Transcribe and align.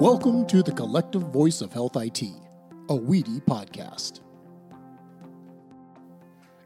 Welcome 0.00 0.46
to 0.46 0.62
the 0.62 0.72
Collective 0.72 1.20
Voice 1.24 1.60
of 1.60 1.74
Health 1.74 1.94
IT, 1.94 2.22
a 2.22 2.96
WEDI 2.96 3.42
podcast. 3.42 4.20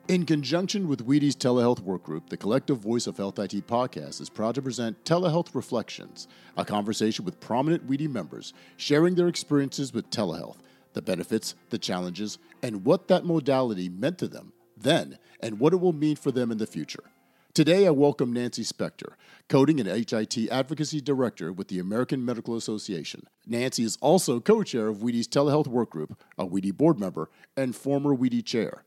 In 0.06 0.24
conjunction 0.24 0.86
with 0.86 1.04
WEDI's 1.04 1.34
Telehealth 1.34 1.82
Workgroup, 1.82 2.28
the 2.28 2.36
Collective 2.36 2.78
Voice 2.78 3.08
of 3.08 3.16
Health 3.16 3.40
IT 3.40 3.66
podcast 3.66 4.20
is 4.20 4.30
proud 4.30 4.54
to 4.54 4.62
present 4.62 5.04
Telehealth 5.04 5.52
Reflections, 5.52 6.28
a 6.56 6.64
conversation 6.64 7.24
with 7.24 7.40
prominent 7.40 7.88
WEDI 7.88 8.08
members 8.08 8.54
sharing 8.76 9.16
their 9.16 9.26
experiences 9.26 9.92
with 9.92 10.10
telehealth, 10.10 10.58
the 10.92 11.02
benefits, 11.02 11.56
the 11.70 11.78
challenges, 11.78 12.38
and 12.62 12.84
what 12.84 13.08
that 13.08 13.24
modality 13.24 13.88
meant 13.88 14.16
to 14.18 14.28
them 14.28 14.52
then 14.76 15.18
and 15.40 15.58
what 15.58 15.72
it 15.72 15.80
will 15.80 15.92
mean 15.92 16.14
for 16.14 16.30
them 16.30 16.52
in 16.52 16.58
the 16.58 16.68
future. 16.68 17.02
Today, 17.54 17.86
I 17.86 17.90
welcome 17.90 18.32
Nancy 18.32 18.64
Spector, 18.64 19.12
Coding 19.48 19.78
and 19.78 19.88
HIT 19.88 20.50
Advocacy 20.50 21.00
Director 21.00 21.52
with 21.52 21.68
the 21.68 21.78
American 21.78 22.24
Medical 22.24 22.56
Association. 22.56 23.28
Nancy 23.46 23.84
is 23.84 23.96
also 24.00 24.40
co 24.40 24.64
chair 24.64 24.88
of 24.88 24.96
WEDI's 24.96 25.28
Telehealth 25.28 25.68
Workgroup, 25.68 26.16
a 26.36 26.44
WEDI 26.44 26.76
board 26.76 26.98
member, 26.98 27.30
and 27.56 27.76
former 27.76 28.12
WEDI 28.12 28.44
chair. 28.44 28.82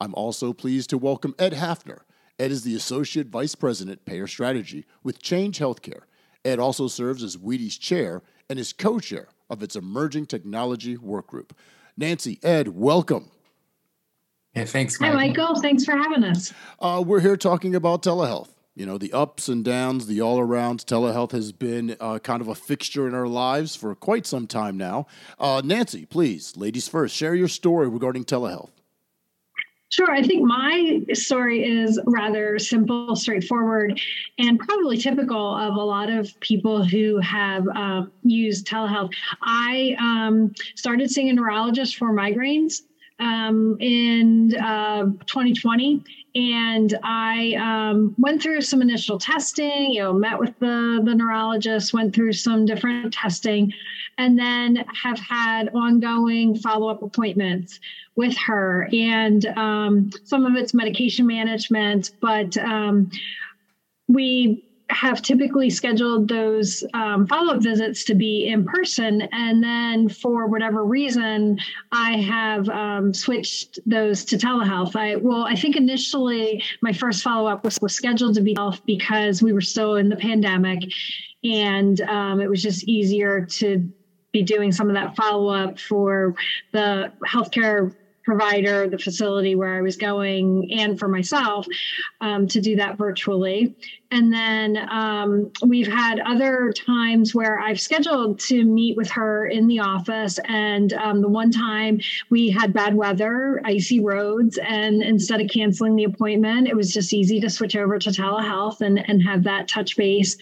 I'm 0.00 0.14
also 0.14 0.52
pleased 0.52 0.88
to 0.90 0.98
welcome 0.98 1.34
Ed 1.36 1.54
Hafner. 1.54 2.02
Ed 2.38 2.52
is 2.52 2.62
the 2.62 2.76
Associate 2.76 3.26
Vice 3.26 3.56
President, 3.56 4.04
Payer 4.04 4.28
Strategy 4.28 4.86
with 5.02 5.20
Change 5.20 5.58
Healthcare. 5.58 6.02
Ed 6.44 6.60
also 6.60 6.86
serves 6.86 7.24
as 7.24 7.36
WEDI's 7.36 7.76
chair 7.76 8.22
and 8.48 8.56
is 8.56 8.72
co 8.72 9.00
chair 9.00 9.30
of 9.50 9.64
its 9.64 9.74
Emerging 9.74 10.26
Technology 10.26 10.96
Workgroup. 10.96 11.50
Nancy, 11.96 12.38
Ed, 12.44 12.68
welcome. 12.68 13.32
Yeah, 14.54 14.64
thanks. 14.66 14.98
Hi, 14.98 15.12
Michael. 15.12 15.60
Thanks 15.60 15.84
for 15.84 15.92
having 15.92 16.24
us. 16.24 16.52
Uh, 16.78 17.02
we're 17.04 17.20
here 17.20 17.38
talking 17.38 17.74
about 17.74 18.02
telehealth. 18.02 18.48
You 18.74 18.84
know, 18.86 18.98
the 18.98 19.12
ups 19.12 19.48
and 19.48 19.64
downs, 19.64 20.06
the 20.06 20.20
all 20.20 20.38
around. 20.38 20.80
Telehealth 20.80 21.32
has 21.32 21.52
been 21.52 21.96
uh, 22.00 22.18
kind 22.18 22.42
of 22.42 22.48
a 22.48 22.54
fixture 22.54 23.08
in 23.08 23.14
our 23.14 23.26
lives 23.26 23.76
for 23.76 23.94
quite 23.94 24.26
some 24.26 24.46
time 24.46 24.76
now. 24.76 25.06
Uh, 25.38 25.62
Nancy, 25.64 26.04
please, 26.04 26.56
ladies 26.56 26.88
first, 26.88 27.14
share 27.14 27.34
your 27.34 27.48
story 27.48 27.88
regarding 27.88 28.24
telehealth. 28.24 28.70
Sure. 29.90 30.10
I 30.10 30.22
think 30.22 30.42
my 30.42 31.02
story 31.12 31.64
is 31.64 32.00
rather 32.06 32.58
simple, 32.58 33.14
straightforward, 33.14 34.00
and 34.38 34.58
probably 34.58 34.96
typical 34.96 35.54
of 35.54 35.74
a 35.74 35.84
lot 35.84 36.08
of 36.08 36.30
people 36.40 36.82
who 36.82 37.18
have 37.18 37.66
uh, 37.74 38.04
used 38.22 38.66
telehealth. 38.66 39.12
I 39.42 39.96
um, 39.98 40.54
started 40.76 41.10
seeing 41.10 41.28
a 41.28 41.34
neurologist 41.34 41.96
for 41.96 42.10
migraines 42.10 42.82
um, 43.22 43.76
in 43.80 44.54
uh, 44.56 45.04
2020 45.26 46.04
and 46.34 46.98
I 47.02 47.54
um, 47.54 48.14
went 48.16 48.42
through 48.42 48.62
some 48.62 48.80
initial 48.80 49.18
testing. 49.18 49.92
You 49.92 50.02
know, 50.02 50.12
met 50.14 50.38
with 50.38 50.58
the 50.60 51.00
the 51.04 51.14
neurologist, 51.14 51.92
went 51.92 52.14
through 52.14 52.32
some 52.32 52.64
different 52.64 53.12
testing, 53.12 53.72
and 54.16 54.38
then 54.38 54.76
have 55.02 55.18
had 55.18 55.68
ongoing 55.74 56.56
follow 56.56 56.88
up 56.88 57.02
appointments 57.02 57.78
with 58.16 58.36
her. 58.38 58.88
And 58.92 59.44
um, 59.46 60.10
some 60.24 60.46
of 60.46 60.54
it's 60.54 60.72
medication 60.72 61.26
management, 61.26 62.10
but 62.20 62.56
um, 62.56 63.10
we 64.08 64.64
have 64.92 65.22
typically 65.22 65.70
scheduled 65.70 66.28
those 66.28 66.84
um, 66.94 67.26
follow 67.26 67.54
up 67.54 67.62
visits 67.62 68.04
to 68.04 68.14
be 68.14 68.46
in 68.46 68.64
person. 68.64 69.22
And 69.32 69.62
then 69.62 70.08
for 70.08 70.46
whatever 70.46 70.84
reason, 70.84 71.58
I 71.90 72.18
have 72.18 72.68
um, 72.68 73.14
switched 73.14 73.78
those 73.86 74.24
to 74.26 74.36
telehealth. 74.36 74.94
I, 74.96 75.16
well, 75.16 75.44
I 75.44 75.54
think 75.54 75.76
initially 75.76 76.62
my 76.80 76.92
first 76.92 77.22
follow 77.22 77.48
up 77.48 77.64
was, 77.64 77.78
was 77.80 77.94
scheduled 77.94 78.34
to 78.34 78.42
be 78.42 78.54
health 78.56 78.80
because 78.86 79.42
we 79.42 79.52
were 79.52 79.60
still 79.60 79.96
in 79.96 80.08
the 80.08 80.16
pandemic. 80.16 80.80
And 81.44 82.00
um, 82.02 82.40
it 82.40 82.48
was 82.48 82.62
just 82.62 82.84
easier 82.84 83.46
to 83.58 83.90
be 84.32 84.42
doing 84.42 84.72
some 84.72 84.88
of 84.88 84.94
that 84.94 85.14
follow 85.14 85.48
up 85.48 85.78
for 85.78 86.34
the 86.72 87.12
healthcare 87.26 87.92
provider, 88.24 88.88
the 88.88 88.98
facility 88.98 89.54
where 89.54 89.76
I 89.76 89.80
was 89.80 89.96
going, 89.96 90.70
and 90.72 90.98
for 90.98 91.08
myself 91.08 91.66
um, 92.20 92.46
to 92.48 92.60
do 92.60 92.76
that 92.76 92.96
virtually. 92.96 93.74
And 94.10 94.32
then 94.32 94.76
um, 94.90 95.50
we've 95.66 95.90
had 95.90 96.20
other 96.20 96.72
times 96.72 97.34
where 97.34 97.58
I've 97.58 97.80
scheduled 97.80 98.38
to 98.40 98.62
meet 98.64 98.96
with 98.96 99.10
her 99.10 99.46
in 99.46 99.66
the 99.66 99.80
office. 99.80 100.38
And 100.46 100.92
um, 100.92 101.22
the 101.22 101.28
one 101.28 101.50
time 101.50 102.00
we 102.28 102.50
had 102.50 102.74
bad 102.74 102.94
weather, 102.94 103.62
icy 103.64 104.00
roads, 104.00 104.58
and 104.58 105.02
instead 105.02 105.40
of 105.40 105.48
canceling 105.48 105.96
the 105.96 106.04
appointment, 106.04 106.68
it 106.68 106.76
was 106.76 106.92
just 106.92 107.14
easy 107.14 107.40
to 107.40 107.48
switch 107.48 107.74
over 107.74 107.98
to 107.98 108.10
telehealth 108.10 108.82
and, 108.82 108.98
and 109.08 109.22
have 109.22 109.44
that 109.44 109.66
touch 109.66 109.96
base 109.96 110.36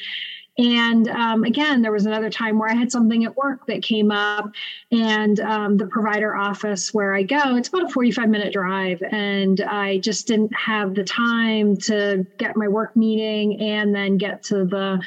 and 0.58 1.08
um, 1.08 1.44
again, 1.44 1.80
there 1.80 1.92
was 1.92 2.06
another 2.06 2.28
time 2.28 2.58
where 2.58 2.68
I 2.68 2.74
had 2.74 2.90
something 2.90 3.24
at 3.24 3.36
work 3.36 3.66
that 3.66 3.82
came 3.82 4.10
up, 4.10 4.50
and 4.90 5.38
um, 5.40 5.76
the 5.76 5.86
provider 5.86 6.34
office 6.34 6.92
where 6.92 7.14
I 7.14 7.22
go, 7.22 7.56
it's 7.56 7.68
about 7.68 7.84
a 7.84 7.88
45 7.88 8.28
minute 8.28 8.52
drive. 8.52 9.02
And 9.10 9.60
I 9.60 9.98
just 9.98 10.26
didn't 10.26 10.54
have 10.54 10.94
the 10.94 11.04
time 11.04 11.76
to 11.78 12.26
get 12.38 12.56
my 12.56 12.68
work 12.68 12.94
meeting 12.96 13.60
and 13.60 13.94
then 13.94 14.18
get 14.18 14.42
to 14.44 14.64
the 14.64 15.00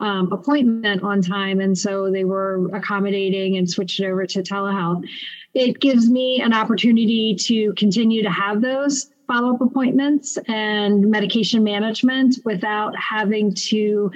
um, 0.00 0.32
appointment 0.32 1.02
on 1.02 1.22
time. 1.22 1.60
And 1.60 1.76
so 1.76 2.10
they 2.10 2.24
were 2.24 2.68
accommodating 2.74 3.56
and 3.56 3.68
switched 3.68 4.00
it 4.00 4.06
over 4.06 4.26
to 4.26 4.42
telehealth. 4.42 5.06
It 5.54 5.80
gives 5.80 6.10
me 6.10 6.40
an 6.40 6.52
opportunity 6.52 7.34
to 7.40 7.72
continue 7.74 8.22
to 8.22 8.30
have 8.30 8.60
those 8.60 9.10
follow 9.26 9.54
up 9.54 9.60
appointments 9.60 10.36
and 10.48 11.10
medication 11.10 11.64
management 11.64 12.36
without 12.44 12.94
having 12.96 13.54
to 13.54 14.10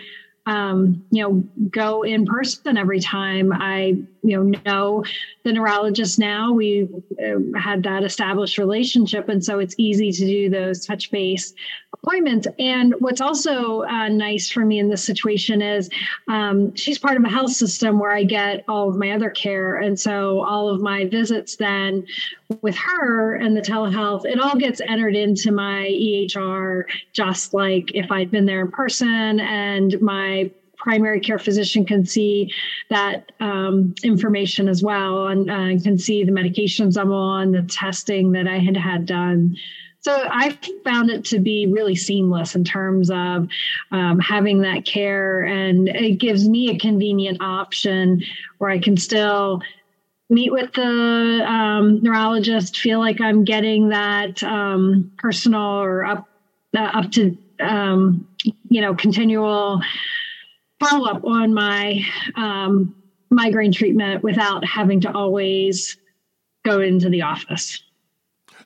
um, 0.48 1.04
you 1.10 1.22
know, 1.22 1.44
go 1.69 2.03
in 2.03 2.25
person 2.25 2.78
every 2.78 3.00
time. 3.00 3.53
I, 3.53 4.03
you 4.22 4.44
know, 4.44 4.59
know 4.64 5.04
the 5.44 5.53
neurologist 5.53 6.19
now. 6.19 6.53
We 6.53 6.88
uh, 7.22 7.59
had 7.59 7.82
that 7.82 8.03
established 8.03 8.56
relationship, 8.56 9.28
and 9.28 9.44
so 9.44 9.58
it's 9.58 9.75
easy 9.76 10.10
to 10.10 10.25
do 10.25 10.48
those 10.48 10.87
touch 10.87 11.10
base 11.10 11.53
appointments. 11.92 12.47
And 12.58 12.94
what's 12.98 13.20
also 13.20 13.82
uh, 13.82 14.08
nice 14.08 14.50
for 14.50 14.64
me 14.64 14.78
in 14.78 14.88
this 14.88 15.04
situation 15.04 15.60
is 15.60 15.91
um, 16.28 16.75
she's 16.75 16.98
part 16.98 17.19
of 17.19 17.25
a 17.25 17.28
health 17.28 17.53
system 17.53 17.98
where 17.98 18.12
I 18.12 18.25
get 18.25 18.64
all 18.69 18.88
of 18.88 18.97
my 18.97 19.10
other 19.10 19.31
care, 19.31 19.76
and 19.76 20.00
so 20.00 20.41
all 20.44 20.70
of 20.70 20.81
my 20.81 21.04
visits 21.04 21.56
then 21.56 22.06
with 22.62 22.76
her 22.76 23.34
and 23.34 23.54
the 23.54 23.60
telehealth, 23.60 24.25
it 24.25 24.41
all 24.41 24.56
gets 24.56 24.81
entered 24.81 25.14
into 25.14 25.53
my 25.53 25.87
EHR 25.91 26.84
just 27.12 27.53
like 27.53 27.91
if 27.94 28.10
I'd 28.10 28.31
been 28.31 28.47
there 28.47 28.62
in 28.62 28.70
person, 28.70 29.41
and 29.41 30.00
my 30.00 30.38
primary 30.78 31.20
care 31.20 31.38
physician 31.38 31.84
can 31.84 32.06
see 32.06 32.52
that 32.88 33.32
um, 33.40 33.94
information 34.02 34.68
as 34.68 34.82
well 34.82 35.28
and 35.28 35.50
uh, 35.50 35.82
can 35.82 35.98
see 35.98 36.24
the 36.24 36.32
medications 36.32 36.98
I'm 36.98 37.12
on, 37.12 37.52
the 37.52 37.62
testing 37.62 38.32
that 38.32 38.46
I 38.46 38.58
had 38.58 38.76
had 38.76 39.06
done. 39.06 39.56
So 40.00 40.12
I 40.30 40.56
found 40.84 41.10
it 41.10 41.24
to 41.26 41.40
be 41.40 41.66
really 41.66 41.96
seamless 41.96 42.54
in 42.54 42.64
terms 42.64 43.10
of 43.10 43.48
um, 43.90 44.20
having 44.20 44.60
that 44.60 44.84
care, 44.84 45.42
and 45.42 45.88
it 45.88 46.18
gives 46.18 46.48
me 46.48 46.70
a 46.70 46.78
convenient 46.78 47.38
option 47.40 48.22
where 48.58 48.70
I 48.70 48.78
can 48.78 48.96
still 48.96 49.60
meet 50.30 50.52
with 50.52 50.72
the 50.74 51.44
um, 51.46 52.00
neurologist, 52.02 52.78
feel 52.78 53.00
like 53.00 53.20
I'm 53.20 53.44
getting 53.44 53.88
that 53.88 54.42
um, 54.42 55.10
personal 55.18 55.60
or 55.60 56.04
up 56.04 56.28
uh, 56.76 56.90
up 56.94 57.10
to 57.12 57.36
um, 57.60 58.26
you 58.68 58.80
know 58.80 58.94
continual 58.94 59.80
follow 60.80 61.08
up 61.08 61.24
on 61.24 61.54
my 61.54 62.04
um, 62.36 62.94
migraine 63.30 63.72
treatment 63.72 64.22
without 64.22 64.64
having 64.64 65.00
to 65.02 65.12
always 65.12 65.96
go 66.64 66.80
into 66.80 67.08
the 67.08 67.22
office. 67.22 67.82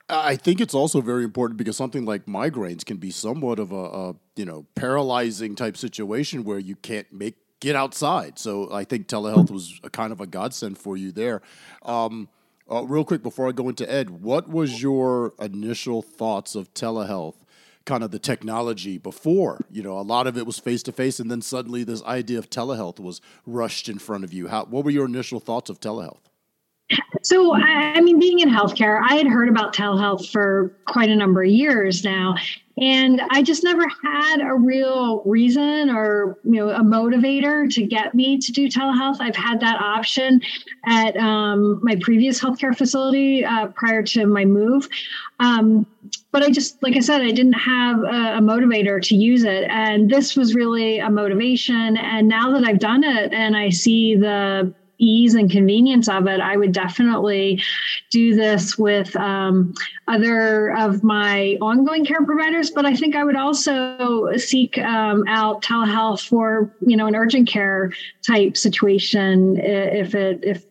I 0.08 0.36
think 0.36 0.60
it's 0.60 0.74
also 0.74 1.00
very 1.00 1.24
important 1.24 1.56
because 1.58 1.76
something 1.76 2.04
like 2.04 2.26
migraines 2.26 2.84
can 2.84 2.98
be 2.98 3.10
somewhat 3.10 3.58
of 3.58 3.72
a, 3.72 3.76
a, 3.76 4.14
you 4.36 4.44
know 4.44 4.66
paralyzing 4.74 5.54
type 5.54 5.76
situation 5.76 6.44
where 6.44 6.58
you 6.58 6.76
can't 6.76 7.10
make 7.12 7.36
get 7.60 7.76
outside. 7.76 8.38
So 8.38 8.72
I 8.72 8.84
think 8.84 9.06
telehealth 9.06 9.50
was 9.50 9.80
a 9.84 9.90
kind 9.90 10.12
of 10.12 10.20
a 10.20 10.26
godsend 10.26 10.78
for 10.78 10.96
you 10.96 11.12
there. 11.12 11.42
Um, 11.82 12.28
uh, 12.70 12.84
real 12.84 13.04
quick 13.04 13.22
before 13.22 13.48
I 13.48 13.52
go 13.52 13.68
into 13.68 13.90
Ed, 13.90 14.10
what 14.10 14.48
was 14.48 14.82
your 14.82 15.32
initial 15.38 16.02
thoughts 16.02 16.56
of 16.56 16.74
telehealth? 16.74 17.36
Kind 17.84 18.04
of 18.04 18.10
the 18.10 18.18
technology 18.18 18.96
before, 18.96 19.64
you 19.70 19.82
know, 19.82 19.98
a 19.98 20.02
lot 20.02 20.26
of 20.26 20.38
it 20.38 20.46
was 20.46 20.58
face 20.58 20.82
to 20.84 20.92
face, 20.92 21.18
and 21.18 21.30
then 21.30 21.42
suddenly 21.42 21.82
this 21.82 22.02
idea 22.04 22.38
of 22.38 22.48
telehealth 22.48 23.00
was 23.00 23.20
rushed 23.44 23.88
in 23.88 23.98
front 23.98 24.22
of 24.24 24.32
you. 24.32 24.48
How, 24.48 24.64
what 24.64 24.84
were 24.84 24.90
your 24.90 25.06
initial 25.06 25.40
thoughts 25.40 25.68
of 25.68 25.80
telehealth? 25.80 26.20
So, 27.22 27.54
I 27.54 28.00
mean, 28.00 28.18
being 28.18 28.40
in 28.40 28.48
healthcare, 28.48 29.00
I 29.02 29.14
had 29.14 29.26
heard 29.26 29.48
about 29.48 29.74
telehealth 29.74 30.30
for 30.30 30.74
quite 30.86 31.08
a 31.08 31.16
number 31.16 31.42
of 31.42 31.48
years 31.48 32.04
now. 32.04 32.34
And 32.78 33.20
I 33.30 33.42
just 33.42 33.62
never 33.62 33.86
had 34.02 34.40
a 34.40 34.54
real 34.54 35.22
reason 35.24 35.90
or 35.90 36.38
you 36.42 36.52
know 36.52 36.70
a 36.70 36.80
motivator 36.80 37.72
to 37.74 37.86
get 37.86 38.14
me 38.14 38.38
to 38.38 38.50
do 38.50 38.66
telehealth. 38.66 39.18
I've 39.20 39.36
had 39.36 39.60
that 39.60 39.80
option 39.80 40.40
at 40.86 41.14
um, 41.18 41.80
my 41.82 41.96
previous 42.00 42.40
healthcare 42.40 42.76
facility 42.76 43.44
uh, 43.44 43.66
prior 43.68 44.02
to 44.04 44.26
my 44.26 44.46
move, 44.46 44.88
um, 45.38 45.86
but 46.30 46.42
I 46.42 46.50
just 46.50 46.82
like 46.82 46.96
I 46.96 47.00
said, 47.00 47.20
I 47.20 47.30
didn't 47.30 47.52
have 47.52 47.98
a, 47.98 48.38
a, 48.38 48.40
motivator 48.40 49.02
to 49.02 49.14
use 49.14 49.44
it, 49.44 49.64
and 49.68 50.10
this 50.10 50.34
was 50.34 50.54
really 50.54 50.98
a 50.98 51.10
motivation. 51.10 51.98
And 51.98 52.26
now 52.26 52.52
that 52.52 52.64
I've 52.64 52.78
done 52.78 53.04
it 53.04 53.34
and 53.34 53.54
I 53.54 53.68
see 53.68 54.16
the 54.16 54.72
ease 54.98 55.34
and 55.34 55.50
convenience 55.50 56.08
of 56.08 56.26
it, 56.26 56.40
I 56.40 56.56
would 56.56 56.72
definitely 56.72 57.62
do 58.10 58.34
this 58.34 58.78
with 58.78 59.14
um, 59.16 59.74
other 60.08 60.76
of 60.76 61.02
my 61.02 61.56
ongoing 61.60 62.04
care 62.04 62.24
providers. 62.24 62.70
But 62.70 62.86
I 62.86 62.94
think 62.94 63.16
I 63.16 63.24
would 63.24 63.36
also 63.36 64.36
seek 64.36 64.78
um, 64.78 65.24
out 65.28 65.62
telehealth 65.62 66.26
for 66.26 66.74
you 66.80 66.96
know 66.96 67.06
an 67.06 67.16
urgent 67.16 67.48
care 67.48 67.92
type 68.26 68.56
situation 68.56 69.58
if 69.58 70.14
it 70.14 70.40
if 70.42 70.64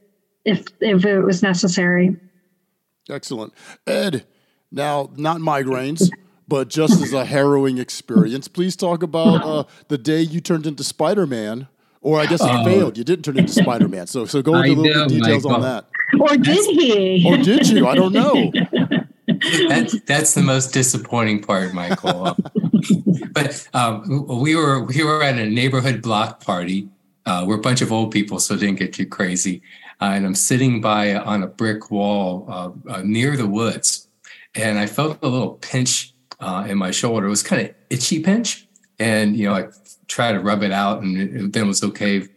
if 0.45 0.65
if 0.79 1.06
it 1.06 1.21
was 1.21 1.44
necessary. 1.44 2.15
Excellent, 3.09 3.53
Ed. 3.85 4.25
Now, 4.71 5.09
not 5.18 5.39
migraines 5.39 6.09
but 6.51 6.68
just 6.68 7.01
as 7.01 7.13
a 7.13 7.23
harrowing 7.23 7.77
experience. 7.77 8.50
Please 8.50 8.75
talk 8.75 9.03
about 9.03 9.41
uh, 9.45 9.63
the 9.88 9.97
day 9.97 10.19
you 10.19 10.41
turned 10.41 10.68
into 10.68 10.83
Spider 10.83 11.25
Man 11.25 11.69
or 12.01 12.19
I 12.19 12.25
guess 12.25 12.42
it 12.42 12.50
uh, 12.50 12.63
failed. 12.63 12.98
You 12.98 13.03
didn't 13.03 13.24
turn 13.24 13.38
into 13.38 13.51
Spider 13.51 13.88
Man. 13.88 14.07
So 14.07 14.25
so 14.25 14.42
go 14.42 14.56
into 14.56 14.74
a 14.74 14.81
little 14.81 15.07
bit 15.07 15.09
details 15.09 15.44
Michael. 15.44 15.56
on 15.56 15.62
that. 15.62 15.86
Or 16.19 16.36
did 16.36 16.65
he? 16.65 17.25
Or 17.27 17.38
did 17.38 17.68
you? 17.69 17.88
I 17.88 17.95
don't 17.95 18.13
know. 18.13 18.51
that's 19.69 20.00
that's 20.01 20.33
the 20.33 20.44
most 20.44 20.74
disappointing 20.74 21.42
part, 21.42 21.74
Michael. 21.74 22.36
but 23.31 23.68
um, 23.74 24.42
we 24.42 24.56
were 24.56 24.83
we 24.83 25.03
were 25.03 25.24
at 25.24 25.38
a 25.38 25.45
neighborhood 25.50 26.01
block 26.01 26.44
party. 26.44 26.89
Uh, 27.25 27.45
we're 27.48 27.57
a 27.57 27.62
bunch 27.62 27.81
of 27.81 27.92
old 27.92 28.12
people, 28.12 28.39
so 28.39 28.56
it 28.56 28.59
didn't 28.59 28.80
get 28.80 28.94
too 28.94 29.06
crazy. 29.06 29.62
Uh, 30.01 30.13
and 30.15 30.25
I'm 30.25 30.36
sitting 30.36 30.81
by 30.81 31.15
on 31.15 31.44
a 31.44 31.47
brick 31.47 31.92
wall 31.92 32.45
uh, 32.50 32.71
uh 32.89 33.01
near 33.04 33.38
the 33.38 33.47
woods, 33.47 34.07
and 34.56 34.80
I 34.80 34.88
felt 34.88 35.19
a 35.21 35.27
little 35.27 35.54
pinch 35.54 36.13
uh, 36.39 36.65
in 36.68 36.77
my 36.77 36.92
shoulder. 36.92 37.27
It 37.27 37.30
was 37.30 37.44
kind 37.44 37.62
of 37.62 37.75
itchy 37.89 38.21
pinch, 38.21 38.68
and 39.01 39.36
you 39.36 39.48
know 39.48 39.56
I 39.56 39.68
tried 40.07 40.33
to 40.33 40.39
rub 40.39 40.63
it 40.63 40.71
out, 40.71 41.01
and 41.01 41.18
it, 41.18 41.53
then 41.53 41.63
it 41.63 41.68
was 41.68 41.83
okay. 41.83 42.27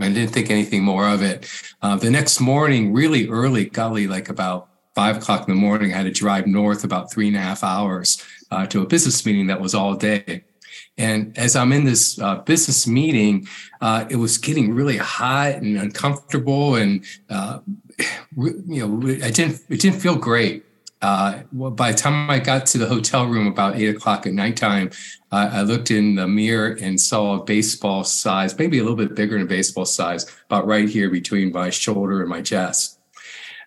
I 0.00 0.08
didn't 0.08 0.30
think 0.30 0.50
anything 0.50 0.82
more 0.82 1.08
of 1.08 1.22
it. 1.22 1.50
Uh, 1.82 1.96
the 1.96 2.10
next 2.10 2.40
morning, 2.40 2.92
really 2.92 3.28
early, 3.28 3.66
golly, 3.66 4.06
like 4.06 4.28
about 4.28 4.68
five 4.94 5.16
o'clock 5.16 5.48
in 5.48 5.54
the 5.54 5.60
morning, 5.60 5.92
I 5.92 5.96
had 5.96 6.04
to 6.04 6.10
drive 6.10 6.46
north 6.46 6.84
about 6.84 7.12
three 7.12 7.28
and 7.28 7.36
a 7.36 7.40
half 7.40 7.62
hours 7.62 8.24
uh, 8.50 8.66
to 8.66 8.82
a 8.82 8.86
business 8.86 9.24
meeting 9.26 9.48
that 9.48 9.60
was 9.60 9.74
all 9.74 9.94
day. 9.94 10.44
And 10.96 11.36
as 11.36 11.56
I'm 11.56 11.72
in 11.72 11.84
this 11.84 12.18
uh, 12.20 12.36
business 12.36 12.86
meeting, 12.86 13.46
uh, 13.80 14.06
it 14.08 14.16
was 14.16 14.38
getting 14.38 14.74
really 14.74 14.96
hot 14.96 15.54
and 15.56 15.76
uncomfortable, 15.76 16.76
and 16.76 17.04
uh, 17.28 17.60
you 18.36 18.86
know, 18.86 19.08
I 19.24 19.30
didn't 19.30 19.60
it 19.68 19.80
didn't 19.80 20.00
feel 20.00 20.16
great 20.16 20.64
uh, 21.00 21.42
well, 21.52 21.70
by 21.70 21.92
the 21.92 21.98
time 21.98 22.28
I 22.28 22.38
got 22.40 22.66
to 22.66 22.78
the 22.78 22.86
hotel 22.86 23.26
room 23.26 23.46
about 23.46 23.76
eight 23.76 23.94
o'clock 23.94 24.26
at 24.26 24.32
nighttime, 24.32 24.90
uh, 25.30 25.50
I 25.52 25.62
looked 25.62 25.90
in 25.90 26.16
the 26.16 26.26
mirror 26.26 26.76
and 26.80 27.00
saw 27.00 27.40
a 27.40 27.44
baseball 27.44 28.02
size, 28.04 28.58
maybe 28.58 28.78
a 28.78 28.82
little 28.82 28.96
bit 28.96 29.14
bigger 29.14 29.38
than 29.38 29.46
baseball 29.46 29.84
size, 29.84 30.26
about 30.46 30.66
right 30.66 30.88
here 30.88 31.10
between 31.10 31.52
my 31.52 31.70
shoulder 31.70 32.20
and 32.20 32.28
my 32.28 32.42
chest. 32.42 32.98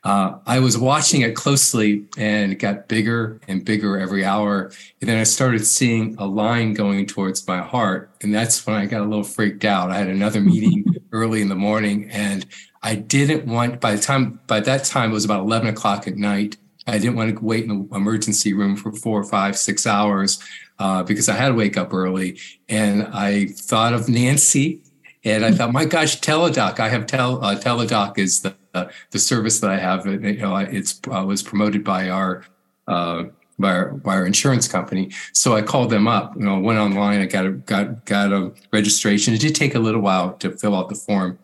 Uh, 0.04 0.40
I 0.48 0.60
was 0.60 0.78
watching 0.78 1.22
it 1.22 1.36
closely 1.36 2.06
and 2.18 2.52
it 2.52 2.56
got 2.56 2.88
bigger 2.88 3.40
and 3.48 3.64
bigger 3.64 4.00
every 4.00 4.26
hour. 4.26 4.72
And 5.00 5.10
then 5.10 5.20
I 5.20 5.24
started 5.24 5.64
seeing 5.66 6.16
a 6.18 6.26
line 6.26 6.74
going 6.74 7.06
towards 7.06 7.48
my 7.48 7.60
heart. 7.60 8.10
And 8.22 8.34
that's 8.34 8.66
when 8.66 8.76
I 8.76 8.88
got 8.88 9.02
a 9.02 9.06
little 9.06 9.24
freaked 9.24 9.64
out. 9.64 9.92
I 9.92 9.98
had 9.98 10.08
another 10.08 10.42
meeting 10.42 10.86
early 11.12 11.42
in 11.42 11.50
the 11.50 11.56
morning 11.56 12.10
and 12.10 12.46
I 12.82 12.96
didn't 12.96 13.46
want, 13.46 13.80
by 13.80 13.96
the 13.96 14.02
time, 14.02 14.40
by 14.48 14.60
that 14.62 14.86
time, 14.86 15.12
it 15.12 15.14
was 15.14 15.26
about 15.26 15.42
11 15.42 15.68
o'clock 15.68 16.08
at 16.08 16.18
night. 16.18 16.58
I 16.88 16.98
didn't 16.98 17.16
want 17.16 17.38
to 17.38 17.44
wait 17.44 17.64
in 17.64 17.70
the 17.70 17.96
emergency 17.96 18.54
room 18.54 18.76
for 18.76 18.92
four, 18.92 19.24
five, 19.24 19.58
six 19.58 19.86
hours 19.86 20.40
uh, 20.80 21.04
because 21.04 21.30
I 21.30 21.36
had 21.36 21.50
to 21.50 21.54
wake 21.54 21.78
up 21.78 21.94
early. 21.94 22.40
And 22.70 23.04
I 23.14 23.48
thought 23.48 23.94
of 23.94 24.10
Nancy, 24.10 24.82
and 25.24 25.46
I 25.46 25.52
thought, 25.52 25.72
my 25.72 25.86
gosh, 25.86 26.20
Teladoc. 26.20 26.80
I 26.80 26.90
have 26.90 27.06
tel, 27.06 27.44
uh, 27.44 27.56
Teladoc 27.56 28.18
is 28.18 28.42
the 28.42 28.56
uh, 28.74 28.86
the 29.12 29.20
service 29.20 29.60
that 29.60 29.70
I 29.70 29.78
have. 29.78 30.08
It, 30.08 30.24
you 30.24 30.38
know, 30.38 30.56
it's 30.56 31.00
uh, 31.14 31.24
was 31.26 31.44
promoted 31.44 31.84
by 31.84 32.10
our 32.10 32.44
uh, 32.88 33.26
by 33.60 33.72
our, 33.72 33.90
by 33.92 34.16
our 34.16 34.26
insurance 34.26 34.68
company. 34.68 35.12
So 35.34 35.54
I 35.54 35.62
called 35.62 35.92
them 35.92 36.08
up. 36.08 36.36
You 36.36 36.46
know, 36.46 36.60
went 36.60 36.80
online. 36.80 37.22
I 37.22 37.26
got 37.26 37.46
a 37.46 37.52
got 37.52 38.06
got 38.06 38.34
a 38.34 38.52
registration. 38.74 39.34
It 39.34 39.42
did 39.42 39.56
take 39.56 39.76
a 39.76 39.80
little 39.80 40.02
while 40.02 40.34
to 40.38 40.58
fill 40.58 40.76
out 40.76 40.90
the 40.90 40.96
form. 40.96 41.38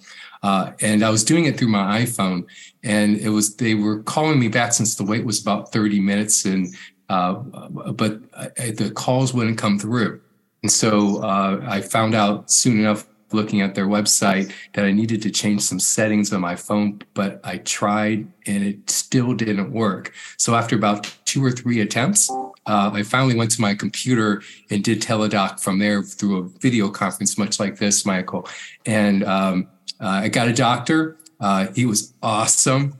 Uh, 0.48 0.72
and 0.80 1.04
I 1.04 1.10
was 1.10 1.26
doing 1.26 1.44
it 1.44 1.58
through 1.58 1.68
my 1.68 2.04
iPhone, 2.04 2.46
and 2.82 3.18
it 3.18 3.28
was 3.28 3.58
they 3.58 3.76
were 3.76 4.02
calling 4.04 4.40
me 4.40 4.48
back 4.48 4.72
since 4.72 4.96
the 4.96 5.04
wait 5.04 5.26
was 5.26 5.42
about 5.42 5.74
30 5.74 6.00
minutes, 6.00 6.46
and 6.46 6.74
uh, 7.10 7.34
but 7.34 8.22
I, 8.34 8.72
the 8.72 8.92
calls 8.92 9.34
wouldn't 9.34 9.58
come 9.58 9.78
through, 9.78 10.22
and 10.64 10.72
so 10.72 11.22
uh, 11.22 11.60
I 11.68 11.82
found 11.82 12.16
out 12.16 12.50
soon 12.50 12.80
enough 12.80 13.06
looking 13.34 13.60
at 13.60 13.76
their 13.76 13.88
website 13.88 14.54
that 14.72 14.86
I 14.86 14.94
needed 14.94 15.22
to 15.24 15.32
change 15.32 15.64
some 15.64 15.82
settings 15.82 16.32
on 16.32 16.40
my 16.40 16.56
phone, 16.56 17.02
but 17.14 17.42
I 17.44 17.58
tried 17.58 18.26
and 18.46 18.64
it 18.64 18.90
still 18.90 19.34
didn't 19.34 19.74
work. 19.74 20.14
So 20.38 20.56
after 20.56 20.78
about 20.78 21.14
two 21.26 21.44
or 21.44 21.52
three 21.52 21.82
attempts, 21.82 22.30
uh, 22.66 22.92
I 22.94 23.04
finally 23.04 23.36
went 23.36 23.52
to 23.52 23.62
my 23.62 23.76
computer 23.76 24.42
and 24.70 24.82
did 24.82 25.02
Teladoc 25.02 25.60
from 25.60 25.80
there 25.80 26.04
through 26.04 26.38
a 26.38 26.44
video 26.60 26.90
conference, 26.90 27.38
much 27.38 27.60
like 27.60 27.80
this, 27.80 28.06
Michael. 28.06 28.48
And 28.86 29.26
um, 29.26 29.68
uh, 30.00 30.22
I 30.24 30.30
got 30.30 30.48
a 30.48 30.54
doctor. 30.54 31.18
Uh, 31.40 31.68
he 31.74 31.86
was 31.86 32.14
awesome. 32.22 33.00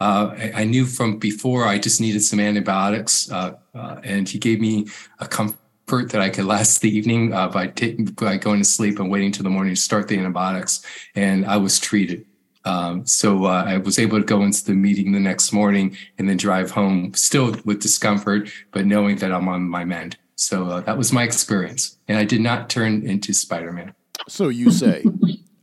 Uh, 0.00 0.34
I, 0.36 0.52
I, 0.56 0.64
knew 0.64 0.84
from 0.84 1.18
before 1.18 1.66
I 1.66 1.78
just 1.78 2.00
needed 2.02 2.20
some 2.20 2.38
antibiotics, 2.38 3.30
uh, 3.30 3.54
uh, 3.74 4.00
and 4.04 4.28
he 4.28 4.38
gave 4.38 4.60
me 4.60 4.88
a 5.20 5.26
comfort 5.26 6.10
that 6.10 6.20
I 6.20 6.28
could 6.28 6.44
last 6.44 6.82
the 6.82 6.94
evening 6.94 7.32
uh, 7.32 7.48
by 7.48 7.68
taking 7.68 8.04
by 8.04 8.36
going 8.36 8.58
to 8.58 8.64
sleep 8.64 8.98
and 8.98 9.10
waiting 9.10 9.32
till 9.32 9.44
the 9.44 9.50
morning 9.50 9.74
to 9.74 9.80
start 9.80 10.08
the 10.08 10.18
antibiotics, 10.18 10.84
and 11.14 11.46
I 11.46 11.56
was 11.56 11.78
treated. 11.80 12.26
Um, 12.66 13.06
so 13.06 13.46
I 13.46 13.78
was 13.78 13.98
able 13.98 14.18
to 14.18 14.24
go 14.24 14.42
into 14.42 14.64
the 14.64 14.74
meeting 14.74 15.12
the 15.12 15.20
next 15.20 15.52
morning 15.52 15.96
and 16.18 16.28
then 16.28 16.36
drive 16.36 16.72
home, 16.72 17.14
still 17.14 17.56
with 17.64 17.80
discomfort, 17.80 18.50
but 18.72 18.84
knowing 18.84 19.16
that 19.18 19.32
I'm 19.32 19.48
on 19.48 19.62
my 19.62 19.84
mend. 19.84 20.18
So 20.34 20.80
that 20.80 20.98
was 20.98 21.10
my 21.10 21.22
experience, 21.22 21.96
and 22.06 22.18
I 22.18 22.24
did 22.24 22.42
not 22.42 22.68
turn 22.68 23.06
into 23.06 23.32
Spider 23.32 23.72
Man. 23.72 23.94
So 24.28 24.48
you 24.50 24.70
say 24.70 25.04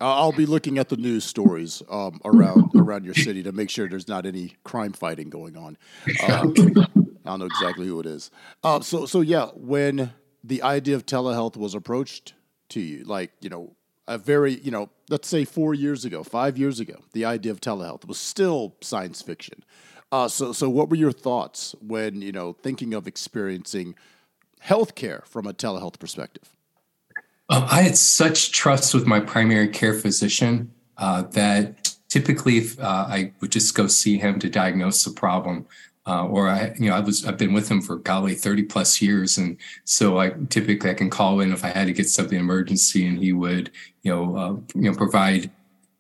I'll 0.06 0.32
be 0.32 0.46
looking 0.46 0.78
at 0.78 0.90
the 0.90 0.98
news 0.98 1.24
stories 1.24 1.82
um, 1.90 2.20
around 2.26 2.72
around 2.76 3.06
your 3.06 3.14
city 3.14 3.44
to 3.44 3.52
make 3.52 3.70
sure 3.70 3.88
there's 3.88 4.08
not 4.08 4.26
any 4.26 4.54
crime 4.64 4.94
fighting 4.94 5.30
going 5.30 5.58
on. 5.58 5.78
Uh, 6.22 6.52
I 7.26 7.30
don't 7.30 7.40
know 7.40 7.46
exactly 7.46 7.88
who 7.88 8.00
it 8.00 8.06
is. 8.06 8.32
Uh, 8.64 8.82
so 8.82 9.06
so 9.06 9.22
yeah, 9.22 9.48
when 9.56 10.12
the 10.44 10.62
idea 10.62 10.96
of 10.96 11.06
telehealth 11.06 11.56
was 11.56 11.74
approached 11.74 12.34
to 12.70 12.82
you, 12.82 13.04
like 13.06 13.32
you 13.42 13.50
know, 13.50 13.76
a 14.08 14.18
very 14.18 14.56
you 14.56 14.72
know, 14.72 14.90
let's 15.10 15.28
say 15.28 15.46
four 15.46 15.74
years 15.74 16.06
ago, 16.06 16.24
five 16.24 16.58
years 16.58 16.80
ago, 16.80 17.04
the 17.14 17.26
idea 17.26 17.52
of 17.52 17.62
telehealth 17.62 18.06
was 18.06 18.20
still 18.20 18.76
science 18.82 19.22
fiction. 19.22 19.64
Uh, 20.12 20.28
so 20.28 20.52
so 20.52 20.70
what 20.70 20.90
were 20.90 20.96
your 20.96 21.12
thoughts 21.12 21.76
when 21.82 22.22
you 22.22 22.32
know 22.32 22.54
thinking 22.54 22.94
of 22.94 23.08
experiencing 23.08 23.96
healthcare 24.64 25.26
from 25.26 25.48
a 25.48 25.54
telehealth 25.54 26.00
perspective? 26.00 26.53
Um, 27.50 27.66
I 27.70 27.82
had 27.82 27.98
such 27.98 28.52
trust 28.52 28.94
with 28.94 29.06
my 29.06 29.20
primary 29.20 29.68
care 29.68 29.94
physician 29.94 30.72
uh, 30.98 31.24
that 31.24 31.96
typically 32.08 32.58
if, 32.58 32.80
uh, 32.80 33.06
I 33.08 33.34
would 33.42 33.52
just 33.52 33.76
go 33.76 33.88
see 33.88 34.18
him 34.18 34.40
to 34.40 34.50
diagnose 34.50 35.04
the 35.04 35.12
problem. 35.12 35.66
Uh, 36.06 36.26
or 36.26 36.50
I, 36.50 36.74
you 36.78 36.90
know, 36.90 36.96
I 36.96 37.00
was 37.00 37.26
I've 37.26 37.38
been 37.38 37.54
with 37.54 37.72
him 37.72 37.82
for 37.82 37.96
golly 37.96 38.36
thirty 38.36 38.64
plus 38.64 39.02
years, 39.02 39.38
and 39.38 39.58
so 39.86 40.20
I 40.20 40.32
typically 40.50 40.90
I 40.90 40.96
can 40.96 41.10
call 41.10 41.40
in 41.40 41.54
if 41.54 41.64
I 41.64 41.70
had 41.70 41.88
to 41.88 41.94
get 41.94 42.10
something 42.10 42.38
emergency, 42.38 43.08
and 43.08 43.18
he 43.18 43.32
would 43.32 43.72
you 44.02 44.12
know 44.14 44.36
uh, 44.36 44.50
you 44.76 44.92
know 44.92 44.98
provide 44.98 45.50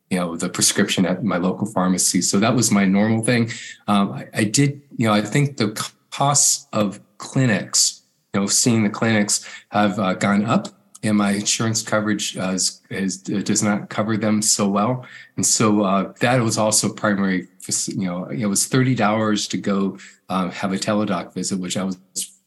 you 0.09 0.19
know 0.19 0.35
the 0.35 0.49
prescription 0.49 1.05
at 1.05 1.23
my 1.23 1.37
local 1.37 1.65
pharmacy. 1.65 2.21
So 2.21 2.37
that 2.39 2.53
was 2.53 2.69
my 2.69 2.83
normal 2.83 3.23
thing. 3.23 3.49
Um, 3.87 4.11
I, 4.11 4.27
I, 4.33 4.43
did 4.43 4.81
you 4.97 5.07
know 5.07 5.13
I 5.13 5.21
think 5.21 5.55
the 5.55 5.71
costs 6.11 6.67
of 6.73 6.99
clinics, 7.17 8.01
you 8.33 8.41
know, 8.41 8.47
seeing 8.47 8.83
the 8.83 8.89
clinics 8.89 9.47
have 9.69 9.97
uh, 9.99 10.15
gone 10.15 10.43
up 10.43 10.67
and 11.03 11.17
my 11.17 11.31
insurance 11.31 11.81
coverage 11.81 12.37
uh, 12.37 12.51
is, 12.51 12.81
is, 12.89 13.23
uh, 13.33 13.41
does 13.41 13.61
not 13.61 13.89
cover 13.89 14.17
them 14.17 14.41
so 14.41 14.67
well. 14.67 15.05
And 15.35 15.45
so 15.45 15.83
uh, 15.83 16.13
that 16.21 16.41
was 16.41 16.57
also 16.57 16.93
primary. 16.93 17.49
You 17.87 18.05
know, 18.05 18.25
it 18.25 18.45
was 18.45 18.65
thirty 18.65 18.95
dollars 18.95 19.47
to 19.49 19.57
go 19.57 19.97
uh, 20.29 20.49
have 20.49 20.73
a 20.73 20.77
Teladoc 20.77 21.33
visit, 21.33 21.59
which 21.59 21.77
I 21.77 21.83
was 21.83 21.97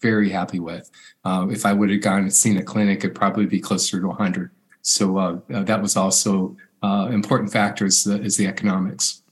very 0.00 0.30
happy 0.30 0.60
with. 0.60 0.90
Uh, 1.24 1.46
if 1.50 1.64
I 1.64 1.72
would 1.72 1.90
have 1.90 2.00
gone 2.00 2.22
and 2.22 2.32
seen 2.32 2.56
a 2.56 2.62
clinic, 2.62 2.98
it'd 2.98 3.14
probably 3.14 3.46
be 3.46 3.60
closer 3.60 4.00
to 4.00 4.10
a 4.10 4.14
hundred. 4.14 4.50
So 4.82 5.18
uh, 5.18 5.38
that 5.48 5.82
was 5.82 5.96
also 5.96 6.56
important 6.82 7.50
factors 7.52 8.06
is 8.06 8.36
the 8.36 8.46
economics. 8.46 9.22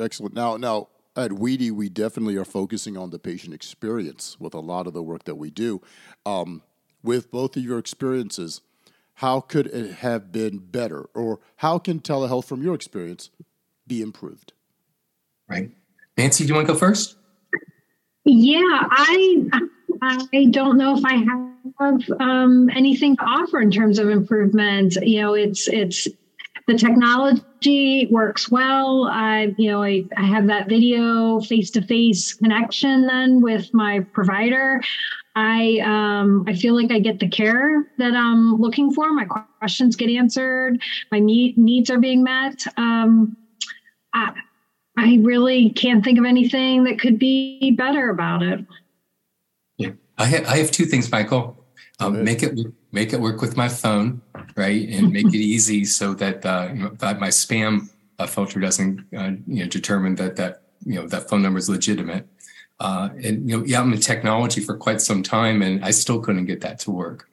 Excellent. 0.00 0.34
Now, 0.34 0.56
now 0.56 0.88
at 1.16 1.32
WEDI, 1.32 1.72
we 1.72 1.88
definitely 1.88 2.36
are 2.36 2.44
focusing 2.44 2.96
on 2.96 3.10
the 3.10 3.18
patient 3.18 3.52
experience 3.52 4.38
with 4.38 4.54
a 4.54 4.60
lot 4.60 4.86
of 4.86 4.94
the 4.94 5.02
work 5.02 5.24
that 5.24 5.34
we 5.34 5.50
do. 5.50 5.82
Um, 6.24 6.62
with 7.02 7.30
both 7.30 7.56
of 7.56 7.62
your 7.62 7.78
experiences, 7.78 8.60
how 9.14 9.40
could 9.40 9.66
it 9.66 9.96
have 9.96 10.30
been 10.30 10.58
better? 10.58 11.08
Or 11.14 11.40
how 11.56 11.78
can 11.78 12.00
telehealth, 12.00 12.44
from 12.44 12.62
your 12.62 12.74
experience, 12.74 13.30
be 13.86 14.00
improved? 14.00 14.52
Right. 15.48 15.70
Nancy, 16.16 16.44
do 16.44 16.48
you 16.48 16.54
want 16.54 16.66
to 16.66 16.74
go 16.74 16.78
first? 16.78 17.16
Yeah, 18.24 18.58
I 18.90 19.46
I 20.02 20.44
don't 20.50 20.76
know 20.76 20.96
if 20.96 21.04
I 21.04 21.14
have 21.14 22.20
um, 22.20 22.68
anything 22.70 23.16
to 23.16 23.22
offer 23.22 23.60
in 23.60 23.70
terms 23.70 23.98
of 23.98 24.10
improvement. 24.10 24.96
You 25.00 25.22
know, 25.22 25.34
it's 25.34 25.66
it's 25.68 26.06
the 26.66 26.74
technology 26.74 28.06
works 28.10 28.50
well. 28.50 29.08
I, 29.10 29.54
you 29.56 29.70
know, 29.70 29.82
I, 29.82 30.04
I 30.16 30.24
have 30.24 30.46
that 30.48 30.68
video 30.68 31.40
face 31.40 31.70
to 31.72 31.82
face 31.82 32.34
connection 32.34 33.06
then 33.06 33.40
with 33.40 33.72
my 33.72 34.00
provider. 34.00 34.82
I 35.38 35.78
um, 35.84 36.44
I 36.48 36.54
feel 36.54 36.74
like 36.74 36.90
I 36.90 36.98
get 36.98 37.20
the 37.20 37.28
care 37.28 37.86
that 37.98 38.12
I'm 38.14 38.56
looking 38.56 38.92
for. 38.92 39.12
My 39.12 39.24
questions 39.60 39.94
get 39.94 40.10
answered. 40.10 40.82
My 41.12 41.20
need, 41.20 41.56
needs 41.56 41.90
are 41.90 42.00
being 42.00 42.24
met. 42.24 42.66
Um, 42.76 43.36
I, 44.12 44.32
I 44.96 45.20
really 45.22 45.70
can't 45.70 46.02
think 46.02 46.18
of 46.18 46.24
anything 46.24 46.82
that 46.84 46.98
could 46.98 47.20
be 47.20 47.70
better 47.70 48.10
about 48.10 48.42
it. 48.42 48.66
Yeah, 49.76 49.90
I 50.18 50.24
have, 50.24 50.46
I 50.46 50.56
have 50.56 50.72
two 50.72 50.86
things, 50.86 51.08
Michael. 51.12 51.64
Um, 52.00 52.24
make 52.24 52.42
it 52.42 52.58
make 52.90 53.12
it 53.12 53.20
work 53.20 53.40
with 53.40 53.56
my 53.56 53.68
phone, 53.68 54.20
right, 54.56 54.88
and 54.88 55.12
make 55.18 55.26
it 55.26 55.36
easy 55.36 55.84
so 55.84 56.14
that 56.14 56.44
uh, 56.44 56.70
you 56.74 56.82
know, 56.82 56.88
that 56.98 57.20
my 57.20 57.28
spam 57.28 57.88
uh, 58.18 58.26
filter 58.26 58.58
doesn't 58.58 59.06
uh, 59.16 59.30
you 59.46 59.62
know 59.62 59.68
determine 59.68 60.16
that 60.16 60.34
that 60.34 60.62
you 60.84 60.96
know 60.96 61.06
that 61.06 61.28
phone 61.28 61.42
number 61.42 61.58
is 61.58 61.68
legitimate. 61.68 62.26
Uh, 62.80 63.08
and 63.24 63.48
you 63.48 63.58
know, 63.58 63.64
yeah, 63.64 63.80
I'm 63.80 63.92
in 63.92 64.00
technology 64.00 64.60
for 64.60 64.76
quite 64.76 65.00
some 65.00 65.22
time, 65.22 65.62
and 65.62 65.84
I 65.84 65.90
still 65.90 66.20
couldn't 66.20 66.46
get 66.46 66.60
that 66.60 66.78
to 66.80 66.90
work. 66.90 67.28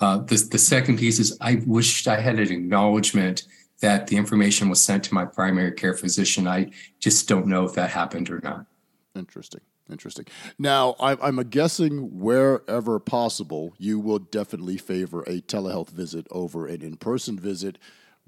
Uh, 0.00 0.18
the 0.18 0.36
the 0.50 0.58
second 0.58 0.98
piece 0.98 1.18
is 1.18 1.36
I 1.40 1.62
wished 1.66 2.08
I 2.08 2.20
had 2.20 2.38
an 2.38 2.50
acknowledgement 2.50 3.44
that 3.80 4.08
the 4.08 4.16
information 4.16 4.68
was 4.68 4.82
sent 4.82 5.04
to 5.04 5.14
my 5.14 5.24
primary 5.24 5.72
care 5.72 5.94
physician. 5.94 6.48
I 6.48 6.70
just 6.98 7.28
don't 7.28 7.46
know 7.46 7.64
if 7.64 7.74
that 7.74 7.90
happened 7.90 8.28
or 8.30 8.40
not. 8.42 8.66
Interesting. 9.14 9.60
Interesting. 9.90 10.26
Now, 10.58 10.96
I'm 11.00 11.36
guessing 11.48 12.18
wherever 12.18 12.98
possible, 12.98 13.74
you 13.78 13.98
will 13.98 14.18
definitely 14.18 14.76
favor 14.76 15.22
a 15.22 15.40
telehealth 15.40 15.88
visit 15.88 16.26
over 16.30 16.66
an 16.66 16.82
in 16.82 16.96
person 16.96 17.38
visit, 17.38 17.78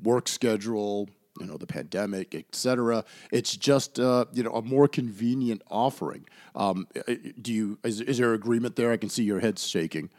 work 0.03 0.27
schedule, 0.27 1.11
you 1.41 1.47
know 1.47 1.57
the 1.57 1.67
pandemic, 1.67 2.35
etc. 2.35 3.05
It's 3.33 3.57
just 3.57 3.99
uh, 3.99 4.27
you 4.33 4.43
know 4.43 4.53
a 4.53 4.63
more 4.63 4.89
convenient 4.89 5.63
offering. 5.71 6.27
Um, 6.55 6.87
uh, 6.97 7.15
do 7.41 7.53
you 7.53 7.79
is, 7.85 8.01
is 8.01 8.19
there 8.19 8.35
agreement 8.35 8.77
there? 8.77 8.93
I 8.93 8.97
can 8.97 9.09
see 9.09 9.25
your 9.25 9.41
head 9.41 9.59
shaking. 9.59 10.11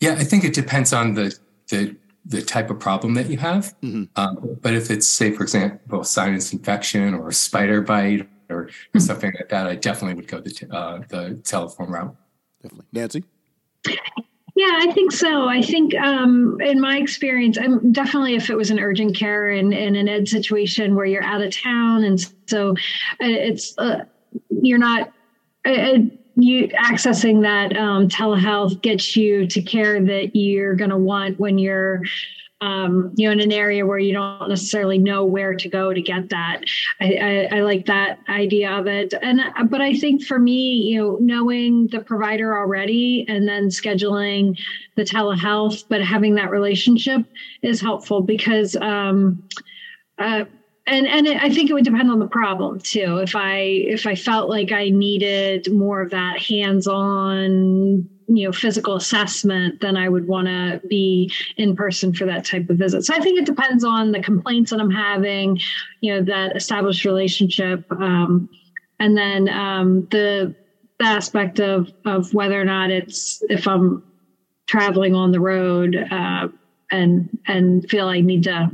Yeah, 0.00 0.12
I 0.12 0.24
think 0.24 0.44
it 0.44 0.54
depends 0.54 0.92
on 0.92 1.14
the 1.14 1.36
the 1.68 1.96
the 2.24 2.42
type 2.42 2.70
of 2.70 2.78
problem 2.80 3.14
that 3.14 3.30
you 3.30 3.38
have. 3.38 3.74
Mm-hmm. 3.82 4.04
Um, 4.16 4.58
but 4.60 4.74
if 4.74 4.90
it's 4.90 5.06
say, 5.06 5.30
for 5.30 5.44
example, 5.44 6.02
sinus 6.02 6.52
infection 6.52 7.14
or 7.14 7.28
a 7.28 7.32
spider 7.32 7.80
bite 7.80 8.28
or, 8.50 8.66
mm-hmm. 8.66 8.98
something 8.98 9.32
like 9.34 9.48
that, 9.48 9.66
I 9.66 9.76
definitely 9.76 10.14
would 10.14 10.28
go 10.28 10.40
the 10.40 10.68
uh, 10.70 11.02
the 11.08 11.40
telephone 11.44 11.90
route. 11.90 12.16
Definitely, 12.62 12.86
Nancy. 12.92 13.24
Yeah, 14.66 14.80
I 14.88 14.92
think 14.92 15.12
so. 15.12 15.48
I 15.48 15.62
think 15.62 15.94
um, 15.94 16.56
in 16.60 16.80
my 16.80 16.96
experience, 16.96 17.56
I'm 17.56 17.92
definitely 17.92 18.34
if 18.34 18.50
it 18.50 18.56
was 18.56 18.70
an 18.70 18.80
urgent 18.80 19.14
care 19.14 19.48
and 19.48 19.72
in 19.72 19.94
an 19.94 20.08
ed 20.08 20.28
situation 20.28 20.96
where 20.96 21.06
you're 21.06 21.22
out 21.22 21.40
of 21.40 21.54
town, 21.54 22.02
and 22.02 22.18
so 22.46 22.72
uh, 22.72 22.74
it's 23.20 23.78
uh, 23.78 24.04
you're 24.50 24.78
not. 24.78 25.12
Uh, 25.66 25.72
uh, 25.72 25.98
you 26.38 26.68
accessing 26.68 27.42
that 27.42 27.74
um, 27.78 28.08
telehealth 28.08 28.82
gets 28.82 29.16
you 29.16 29.46
to 29.46 29.62
care 29.62 30.04
that 30.04 30.36
you're 30.36 30.74
going 30.74 30.90
to 30.90 30.98
want 30.98 31.40
when 31.40 31.56
you're 31.58 32.02
um, 32.60 33.12
you 33.16 33.26
know, 33.26 33.32
in 33.32 33.40
an 33.40 33.52
area 33.52 33.84
where 33.84 33.98
you 33.98 34.14
don't 34.14 34.48
necessarily 34.48 34.96
know 34.98 35.24
where 35.24 35.54
to 35.54 35.68
go 35.68 35.92
to 35.92 36.00
get 36.00 36.30
that. 36.30 36.62
I, 37.00 37.14
I, 37.14 37.56
I, 37.58 37.60
like 37.60 37.84
that 37.86 38.18
idea 38.30 38.70
of 38.70 38.86
it. 38.86 39.12
And, 39.20 39.40
but 39.68 39.82
I 39.82 39.92
think 39.92 40.24
for 40.24 40.38
me, 40.38 40.72
you 40.72 40.98
know, 40.98 41.18
knowing 41.20 41.88
the 41.88 42.00
provider 42.00 42.56
already 42.56 43.26
and 43.28 43.46
then 43.46 43.68
scheduling 43.68 44.58
the 44.94 45.02
telehealth, 45.02 45.84
but 45.88 46.02
having 46.02 46.34
that 46.36 46.50
relationship 46.50 47.26
is 47.60 47.80
helpful 47.80 48.22
because, 48.22 48.74
um, 48.76 49.42
uh, 50.18 50.44
and 50.88 51.06
and 51.08 51.26
I 51.28 51.50
think 51.50 51.68
it 51.68 51.72
would 51.72 51.84
depend 51.84 52.12
on 52.12 52.20
the 52.20 52.28
problem 52.28 52.78
too. 52.78 53.16
If 53.16 53.34
I 53.34 53.56
if 53.58 54.06
I 54.06 54.14
felt 54.14 54.48
like 54.48 54.70
I 54.70 54.88
needed 54.90 55.70
more 55.72 56.00
of 56.00 56.10
that 56.10 56.40
hands-on 56.40 58.08
you 58.28 58.46
know 58.46 58.52
physical 58.52 58.96
assessment 58.96 59.80
then 59.80 59.96
i 59.96 60.08
would 60.08 60.26
want 60.26 60.46
to 60.46 60.80
be 60.88 61.32
in 61.56 61.76
person 61.76 62.12
for 62.12 62.24
that 62.24 62.44
type 62.44 62.68
of 62.68 62.76
visit. 62.76 63.04
So 63.04 63.14
i 63.14 63.20
think 63.20 63.38
it 63.38 63.46
depends 63.46 63.84
on 63.84 64.12
the 64.12 64.22
complaints 64.22 64.70
that 64.70 64.80
i'm 64.80 64.90
having 64.90 65.58
you 66.00 66.14
know 66.14 66.22
that 66.22 66.56
established 66.56 67.04
relationship 67.04 67.84
um, 67.92 68.48
and 68.98 69.16
then 69.16 69.48
um, 69.48 70.08
the, 70.10 70.54
the 70.98 71.04
aspect 71.04 71.60
of 71.60 71.92
of 72.04 72.32
whether 72.34 72.60
or 72.60 72.64
not 72.64 72.90
it's 72.90 73.42
if 73.48 73.68
i'm 73.68 74.02
traveling 74.66 75.14
on 75.14 75.30
the 75.30 75.40
road 75.40 75.96
uh, 76.10 76.48
and 76.90 77.38
and 77.46 77.88
feel 77.88 78.08
i 78.08 78.20
need 78.20 78.42
to 78.44 78.70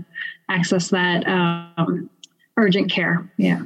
access 0.48 0.88
that 0.88 1.26
um, 1.26 2.10
urgent 2.56 2.90
care. 2.90 3.30
Yeah 3.38 3.62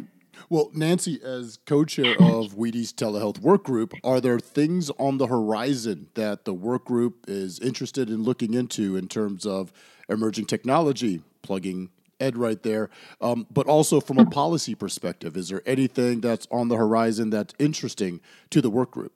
well, 0.49 0.71
Nancy, 0.73 1.21
as 1.23 1.59
co-chair 1.67 2.13
of 2.13 2.55
WEDI's 2.55 2.93
telehealth 2.93 3.41
work 3.41 3.65
group, 3.65 3.95
are 4.05 4.21
there 4.21 4.39
things 4.39 4.91
on 4.99 5.19
the 5.19 5.27
horizon 5.27 6.09
that 6.15 6.45
the 6.45 6.55
work 6.55 6.85
group 6.85 7.25
is 7.27 7.59
interested 7.59 8.09
in 8.09 8.23
looking 8.23 8.55
into 8.55 8.97
in 8.97 9.09
terms 9.09 9.45
of 9.45 9.73
emerging 10.09 10.47
technology, 10.47 11.23
plugging 11.43 11.91
Ed 12.21 12.37
right 12.37 12.63
there, 12.63 12.91
um, 13.21 13.47
but 13.51 13.67
also 13.67 14.01
from 14.01 14.19
a 14.19 14.27
policy 14.27 14.75
perspective? 14.75 15.37
Is 15.37 15.49
there 15.49 15.63
anything 15.67 16.21
that's 16.21 16.47
on 16.51 16.69
the 16.69 16.77
horizon 16.77 17.31
that's 17.31 17.55
interesting 17.59 18.21
to 18.51 18.61
the 18.61 18.71
work 18.71 18.93
group? 18.93 19.13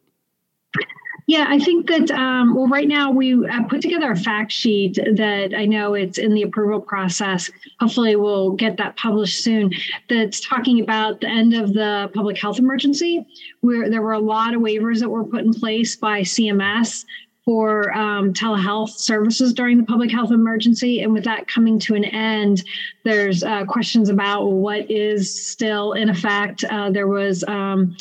Yeah, 1.31 1.47
I 1.49 1.61
think 1.61 1.87
that, 1.87 2.11
um, 2.11 2.57
well, 2.57 2.67
right 2.67 2.89
now 2.89 3.13
we 3.13 3.35
uh, 3.35 3.63
put 3.69 3.81
together 3.81 4.11
a 4.11 4.17
fact 4.17 4.51
sheet 4.51 4.97
that 4.97 5.55
I 5.57 5.65
know 5.65 5.95
it's 5.95 6.19
in 6.19 6.35
the 6.35 6.43
approval 6.43 6.81
process. 6.81 7.49
Hopefully, 7.79 8.17
we'll 8.17 8.51
get 8.51 8.77
that 8.79 8.97
published 8.97 9.45
soon. 9.45 9.71
That's 10.09 10.41
talking 10.41 10.81
about 10.81 11.21
the 11.21 11.29
end 11.29 11.55
of 11.55 11.73
the 11.73 12.11
public 12.13 12.37
health 12.37 12.59
emergency, 12.59 13.25
where 13.61 13.89
there 13.89 14.03
were 14.03 14.15
a 14.15 14.19
lot 14.19 14.55
of 14.55 14.61
waivers 14.61 14.99
that 14.99 15.09
were 15.09 15.23
put 15.23 15.45
in 15.45 15.55
place 15.55 15.95
by 15.95 16.23
CMS 16.23 17.05
for 17.45 17.93
um, 17.97 18.33
telehealth 18.33 18.91
services 18.91 19.53
during 19.53 19.79
the 19.79 19.85
public 19.85 20.11
health 20.11 20.31
emergency. 20.31 21.03
And 21.03 21.13
with 21.13 21.25
that 21.25 21.49
coming 21.49 21.79
to 21.81 21.95
an 21.95 22.05
end, 22.05 22.65
there's 23.05 23.43
uh, 23.43 23.65
questions 23.65 24.09
about 24.09 24.47
what 24.47 24.91
is 24.91 25.51
still 25.51 25.93
in 25.93 26.11
effect. 26.11 26.65
Uh, 26.65 26.91
there 26.91 27.09
was 27.09 27.43
um, 27.49 27.97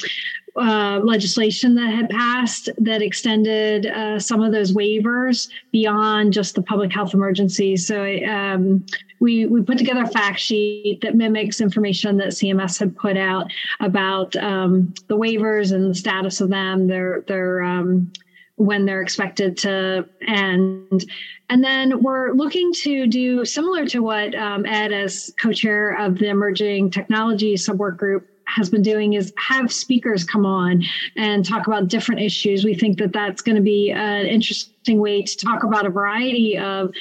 uh, 0.56 1.00
legislation 1.04 1.76
that 1.76 1.94
had 1.94 2.10
passed 2.10 2.70
that 2.78 3.02
extended 3.02 3.86
uh, 3.86 4.20
some 4.20 4.42
of 4.42 4.52
those 4.52 4.74
waivers 4.74 5.50
beyond 5.72 6.34
just 6.34 6.56
the 6.56 6.62
public 6.62 6.92
health 6.92 7.14
emergency. 7.14 7.78
So 7.78 8.04
um, 8.26 8.86
we 9.20 9.46
we 9.46 9.62
put 9.62 9.78
together 9.78 10.04
a 10.04 10.08
fact 10.08 10.40
sheet 10.40 11.00
that 11.02 11.16
mimics 11.16 11.62
information 11.62 12.18
that 12.18 12.30
CMS 12.30 12.80
had 12.80 12.96
put 12.96 13.18
out 13.18 13.52
about 13.80 14.36
um, 14.38 14.94
the 15.08 15.18
waivers 15.18 15.74
and 15.74 15.90
the 15.90 15.96
status 15.96 16.42
of 16.42 16.50
them. 16.50 16.88
They're 16.88 17.24
they're 17.28 17.62
um, 17.62 18.12
when 18.60 18.86
they're 18.86 19.02
expected 19.02 19.58
to 19.58 20.06
end. 20.28 21.06
And 21.50 21.64
then 21.64 22.04
we're 22.04 22.34
looking 22.34 22.74
to 22.74 23.08
do 23.08 23.46
similar 23.46 23.86
to 23.88 24.00
what 24.02 24.36
um, 24.36 24.66
Ed, 24.66 24.92
as 24.92 25.34
co 25.42 25.54
chair 25.54 25.98
of 25.98 26.20
the 26.20 26.28
Emerging 26.28 26.92
Technology 26.92 27.56
Subwork 27.56 27.98
Group, 27.98 28.28
has 28.56 28.70
been 28.70 28.82
doing 28.82 29.14
is 29.14 29.34
have 29.38 29.72
speakers 29.72 30.24
come 30.24 30.46
on 30.46 30.84
and 31.16 31.46
talk 31.46 31.68
about 31.68 31.88
different 31.88 32.22
issues. 32.22 32.64
We 32.64 32.76
think 32.76 32.98
that 33.00 33.14
that's 33.14 33.42
going 33.42 33.56
to 33.56 33.62
be 33.62 33.92
an 33.92 34.26
interesting 34.26 35.00
way 35.00 35.22
to 35.22 35.38
talk 35.38 35.64
about 35.64 35.86
a 35.86 35.90
variety 35.90 36.58
of 36.58 36.92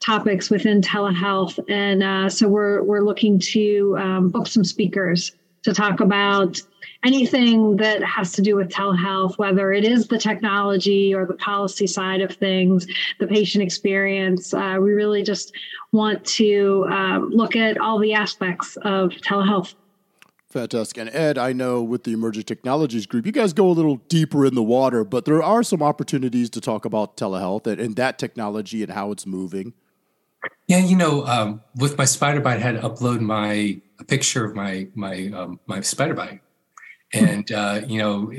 topics 0.00 0.50
within 0.50 0.80
telehealth. 0.80 1.58
And 1.68 2.02
uh, 2.02 2.28
so 2.28 2.48
we're 2.48 2.82
we're 2.82 3.02
looking 3.02 3.38
to 3.38 3.96
um, 3.98 4.28
book 4.30 4.46
some 4.46 4.64
speakers 4.64 5.32
to 5.64 5.72
talk 5.72 6.00
about 6.00 6.60
anything 7.04 7.76
that 7.76 8.02
has 8.02 8.32
to 8.32 8.42
do 8.42 8.56
with 8.56 8.68
telehealth, 8.68 9.36
whether 9.38 9.72
it 9.72 9.84
is 9.84 10.08
the 10.08 10.18
technology 10.18 11.14
or 11.14 11.26
the 11.26 11.34
policy 11.34 11.86
side 11.86 12.20
of 12.20 12.34
things, 12.36 12.86
the 13.18 13.26
patient 13.26 13.62
experience. 13.62 14.54
Uh, 14.54 14.76
we 14.80 14.92
really 14.92 15.22
just 15.22 15.52
want 15.92 16.24
to 16.24 16.86
um, 16.90 17.30
look 17.30 17.56
at 17.56 17.78
all 17.78 17.98
the 17.98 18.14
aspects 18.14 18.76
of 18.82 19.10
telehealth. 19.10 19.74
Fantastic. 20.54 20.98
And 20.98 21.10
Ed, 21.12 21.36
I 21.36 21.52
know 21.52 21.82
with 21.82 22.04
the 22.04 22.12
Emerging 22.12 22.44
Technologies 22.44 23.06
Group, 23.06 23.26
you 23.26 23.32
guys 23.32 23.52
go 23.52 23.66
a 23.66 23.72
little 23.72 23.96
deeper 23.96 24.46
in 24.46 24.54
the 24.54 24.62
water, 24.62 25.02
but 25.02 25.24
there 25.24 25.42
are 25.42 25.64
some 25.64 25.82
opportunities 25.82 26.48
to 26.50 26.60
talk 26.60 26.84
about 26.84 27.16
telehealth 27.16 27.66
and, 27.66 27.80
and 27.80 27.96
that 27.96 28.20
technology 28.20 28.80
and 28.80 28.92
how 28.92 29.10
it's 29.10 29.26
moving. 29.26 29.74
Yeah, 30.68 30.78
you 30.78 30.94
know, 30.94 31.26
um, 31.26 31.60
with 31.74 31.98
my 31.98 32.04
spider 32.04 32.40
bite, 32.40 32.58
I 32.58 32.60
had 32.60 32.80
to 32.80 32.88
upload 32.88 33.18
my 33.18 33.80
a 33.98 34.04
picture 34.04 34.44
of 34.44 34.54
my 34.54 34.86
my 34.94 35.32
um, 35.34 35.58
my 35.66 35.80
spider 35.80 36.14
bite, 36.14 36.40
and 37.12 37.50
uh, 37.50 37.80
you 37.88 37.98
know, 37.98 38.32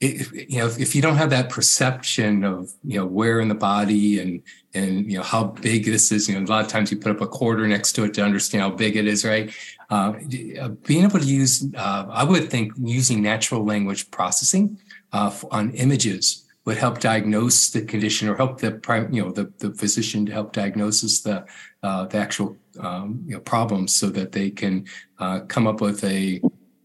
you 0.00 0.58
know, 0.58 0.66
if, 0.66 0.78
if 0.78 0.94
you 0.94 1.02
don't 1.02 1.16
have 1.16 1.30
that 1.30 1.48
perception 1.48 2.44
of 2.44 2.70
you 2.84 2.98
know 2.98 3.06
where 3.06 3.40
in 3.40 3.48
the 3.48 3.54
body 3.54 4.20
and 4.20 4.42
and 4.74 5.10
you 5.10 5.18
know 5.18 5.24
how 5.24 5.44
big 5.44 5.86
this 5.86 6.12
is, 6.12 6.28
you 6.28 6.38
know, 6.38 6.44
a 6.44 6.46
lot 6.46 6.64
of 6.64 6.70
times 6.70 6.90
you 6.90 6.98
put 6.98 7.10
up 7.10 7.20
a 7.20 7.26
quarter 7.26 7.66
next 7.66 7.92
to 7.92 8.04
it 8.04 8.14
to 8.14 8.22
understand 8.22 8.62
how 8.62 8.70
big 8.70 8.96
it 8.96 9.06
is, 9.06 9.24
right? 9.24 9.52
Uh, 9.90 10.12
uh, 10.60 10.68
being 10.86 11.04
able 11.04 11.18
to 11.18 11.24
use, 11.24 11.66
uh, 11.74 12.06
I 12.10 12.22
would 12.22 12.50
think 12.50 12.72
using 12.78 13.22
natural 13.22 13.64
language 13.64 14.10
processing 14.10 14.78
uh, 15.12 15.34
on 15.50 15.70
images 15.72 16.44
would 16.64 16.76
help 16.76 17.00
diagnose 17.00 17.70
the 17.70 17.82
condition 17.82 18.28
or 18.28 18.36
help 18.36 18.60
the 18.60 18.72
prime, 18.72 19.12
you 19.12 19.24
know, 19.24 19.30
the, 19.32 19.50
the 19.58 19.72
physician 19.72 20.26
to 20.26 20.32
help 20.32 20.52
diagnose 20.52 21.00
the 21.22 21.44
uh, 21.82 22.04
the 22.06 22.18
actual 22.18 22.56
um, 22.80 23.24
you 23.26 23.34
know, 23.34 23.40
problems 23.40 23.94
so 23.94 24.10
that 24.10 24.32
they 24.32 24.50
can 24.50 24.86
uh, 25.18 25.40
come 25.48 25.66
up 25.66 25.80
with 25.80 26.04
a 26.04 26.40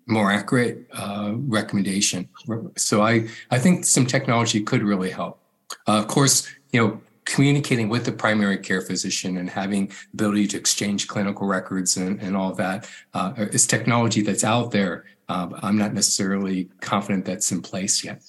more 0.06 0.32
accurate 0.32 0.86
uh, 0.94 1.34
recommendation. 1.36 2.28
So 2.76 3.02
I 3.02 3.28
I 3.52 3.60
think 3.60 3.86
some 3.86 4.06
technology 4.06 4.62
could 4.62 4.84
really 4.84 5.10
help. 5.10 5.40
Uh, 5.88 6.00
of 6.00 6.08
course, 6.08 6.48
you 6.72 6.82
know, 6.82 7.02
communicating 7.26 7.90
with 7.90 8.06
the 8.06 8.12
primary 8.12 8.58
care 8.58 8.82
physician 8.82 9.38
and 9.38 9.50
having 9.50 9.92
ability 10.14 10.48
to 10.48 10.58
exchange 10.58 11.08
clinical 11.08 11.48
records 11.48 11.98
and, 11.98 12.22
and 12.22 12.36
all 12.36 12.54
that 12.54 12.90
uh, 13.14 13.34
is 13.38 13.66
technology 13.66 14.22
that's 14.22 14.44
out 14.44 14.72
there. 14.72 15.06
Uh, 15.30 15.48
I'm 15.62 15.78
not 15.78 15.94
necessarily 15.94 16.70
confident 16.82 17.26
that's 17.26 17.52
in 17.52 17.62
place 17.62 18.04
yet. 18.04 18.22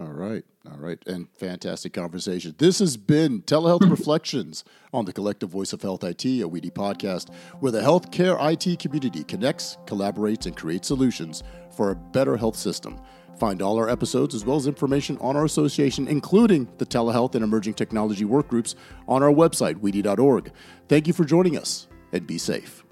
All 0.00 0.12
right. 0.12 0.44
All 0.70 0.78
right. 0.78 0.98
And 1.06 1.28
fantastic 1.36 1.92
conversation. 1.92 2.54
This 2.58 2.78
has 2.78 2.96
been 2.96 3.42
Telehealth 3.42 3.88
Reflections 3.88 4.64
on 4.92 5.04
the 5.04 5.12
Collective 5.12 5.50
Voice 5.50 5.72
of 5.72 5.82
Health 5.82 6.02
IT, 6.02 6.24
a 6.24 6.48
WEDI 6.48 6.72
podcast, 6.72 7.32
where 7.60 7.72
the 7.72 7.80
healthcare 7.80 8.36
IT 8.40 8.78
community 8.78 9.22
connects, 9.22 9.76
collaborates, 9.86 10.46
and 10.46 10.56
creates 10.56 10.88
solutions 10.88 11.42
for 11.76 11.90
a 11.90 11.94
better 11.94 12.36
health 12.36 12.56
system. 12.56 13.00
Find 13.38 13.60
all 13.60 13.76
our 13.76 13.88
episodes 13.88 14.34
as 14.34 14.44
well 14.44 14.56
as 14.56 14.66
information 14.66 15.18
on 15.18 15.36
our 15.36 15.44
association, 15.44 16.08
including 16.08 16.68
the 16.78 16.86
telehealth 16.86 17.34
and 17.34 17.44
emerging 17.44 17.74
technology 17.74 18.24
workgroups, 18.24 18.74
on 19.08 19.22
our 19.22 19.32
website, 19.32 19.74
wedi.org. 19.76 20.52
Thank 20.88 21.06
you 21.06 21.12
for 21.12 21.24
joining 21.24 21.58
us 21.58 21.88
and 22.12 22.26
be 22.26 22.38
safe. 22.38 22.84